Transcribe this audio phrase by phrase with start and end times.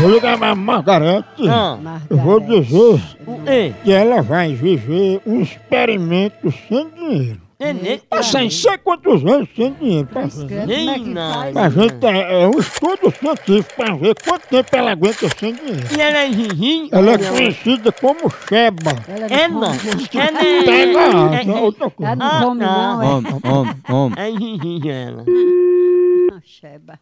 [0.00, 1.48] Vou ligar pra Margarete.
[1.48, 3.72] Ah, Eu vou dizer o E.
[3.84, 7.40] que ela vai viver um experimento sem dinheiro.
[7.60, 7.98] É, né?
[8.12, 10.64] Eu sem sei quantos anos sem dinheiro pra fazer.
[10.64, 11.50] Menina.
[11.56, 15.88] A gente é, é um estudo científico pra ver quanto tempo ela aguenta sem dinheiro.
[15.96, 16.88] E ela é Gigi?
[16.92, 18.92] Ela é conhecida como Sheba.
[19.28, 19.64] É, não.
[19.64, 19.74] Ela
[20.40, 20.62] é...
[20.64, 21.00] Pega
[21.34, 22.12] é- é, outra coisa.
[22.12, 23.06] Ela não Ah, come não, é.
[23.06, 24.14] Homem, homem, homem.
[24.16, 25.24] É Gigi, ela.
[26.30, 27.00] Ah, Sheba.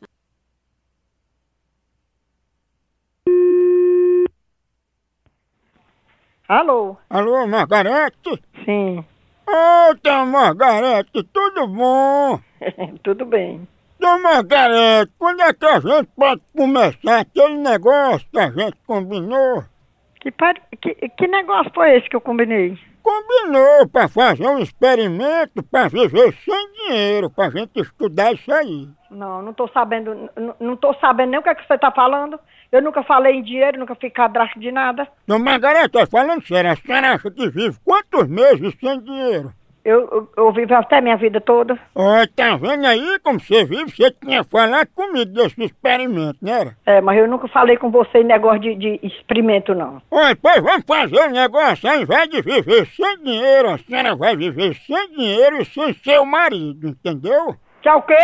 [6.49, 6.97] Alô?
[7.11, 8.41] Alô, Margarete?
[8.65, 9.05] Sim,
[9.49, 12.39] Ô, Margarete, tudo bom?
[13.03, 13.67] tudo bem.
[14.01, 19.65] Ô, Margarete, quando é que a gente pode começar aquele negócio que a gente combinou?
[20.21, 20.55] Que, par...
[20.81, 22.79] que, que negócio foi esse que eu combinei?
[23.03, 28.89] Combinou pra fazer um experimento pra viver sem dinheiro, pra gente estudar isso aí.
[29.11, 32.39] Não, não tô sabendo, não tô sabendo nem o que, é que você tá falando.
[32.71, 35.07] Eu nunca falei em dinheiro, nunca fui cadastro de nada.
[35.27, 39.53] Não, Margarete, tô falando sério, a senhora acha que vive quantos meses sem dinheiro?
[39.87, 41.79] Eu, eu, eu vivo até minha vida toda.
[41.95, 43.89] Ó, tá vendo aí como você vive?
[43.89, 46.77] Você tinha falado comigo desse experimento, era?
[46.85, 50.03] É, mas eu nunca falei com você em negócio de, de experimento, não.
[50.11, 54.37] Olha, pois vamos fazer um negócio, ao invés de viver sem dinheiro, a senhora vai
[54.37, 57.55] viver sem dinheiro e sem seu marido, entendeu?
[57.81, 58.17] Que é o quê?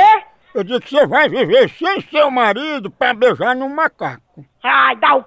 [0.54, 4.44] Eu digo que você vai viver sem seu marido pra beijar no macaco.
[4.62, 5.26] Ai, dá o c...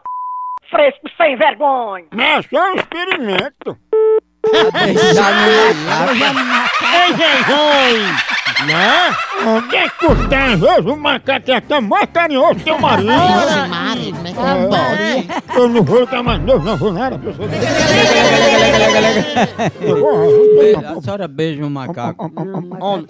[0.69, 2.05] fresco sem vergonha.
[2.13, 3.77] Mas é só um experimento.
[4.43, 5.41] Beijar no
[6.45, 6.85] macaco.
[6.95, 8.35] Ei, Jesus!
[8.67, 9.13] Né?
[9.57, 13.11] O que custa, às vezes, o macaco é até mais carinhoso que o marido.
[13.11, 14.95] Esse marido, como é que é bom?
[15.61, 17.17] Eu não vou ligar mais não, não vou nada.
[17.19, 17.49] pessoal.
[19.81, 22.25] Eu vou- Be- A senhora beija um macaco.
[22.25, 22.29] On,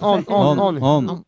[0.00, 0.24] on,
[0.58, 0.86] Homem, on.
[0.86, 1.22] homem.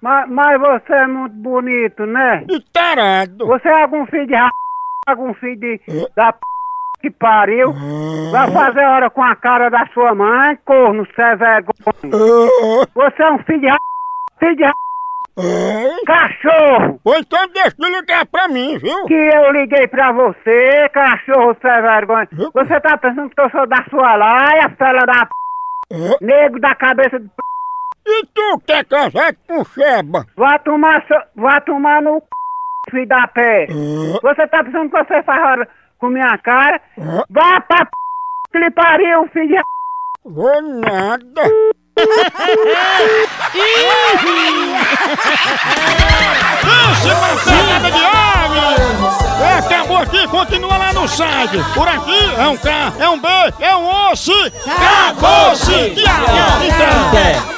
[0.00, 2.44] Mas, mas você é muito bonito, né?
[2.48, 3.46] E tarado.
[3.46, 4.50] Você é algum filho de ra...
[5.06, 5.80] algum filho de...
[6.14, 6.38] da p...
[7.00, 7.74] que pariu?
[8.30, 11.74] Vai fazer hora com a cara da sua mãe, corno, cê é vergonha.
[12.94, 13.78] Você é um filho de ra...
[14.38, 14.74] filho de ra...
[16.06, 17.00] cachorro!
[17.04, 19.06] Ou então deixa de ligar pra mim, viu?
[19.06, 22.28] Que eu liguei pra você, cachorro, cê é vergonha.
[22.52, 26.16] Você tá pensando que eu sou da sua laia, fela da p...
[26.20, 27.34] nego da cabeça de p...
[28.08, 30.24] E tu quer casar com Sheba?
[30.36, 32.90] Vai tomar, seu- vai tomar no c...
[32.90, 33.66] filho da pé.
[34.22, 35.68] Você tá pensando que você faz hora
[35.98, 36.80] com minha cara?
[37.28, 37.90] Vá pra p...
[38.52, 39.62] que lhe pariu, filho de.
[40.24, 41.42] Vou nada.
[46.62, 48.76] Pense mancada de ave!
[49.42, 51.58] É, acabou aqui, continua lá no site.
[51.74, 53.28] Por aqui é um K, é um B,
[53.60, 54.32] é um osso.
[54.66, 55.92] Acabou-se!
[55.92, 57.55] Então.